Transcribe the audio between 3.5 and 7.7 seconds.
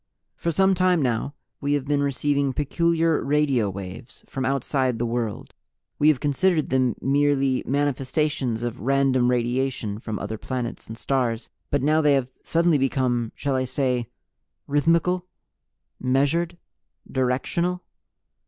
waves from outside the world. We have considered them merely